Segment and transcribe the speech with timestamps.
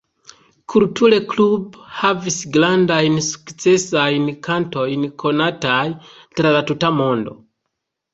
[0.73, 5.83] Culture Club havis grandajn sukcesajn kantojn konataj
[6.41, 7.37] tra la tuta mondo.